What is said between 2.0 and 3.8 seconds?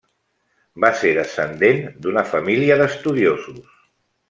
d'una família d'estudiosos.